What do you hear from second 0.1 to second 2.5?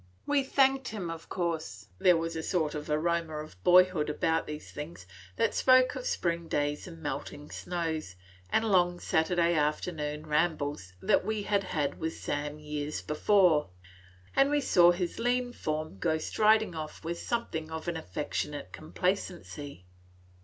We thanked him, of course; there was a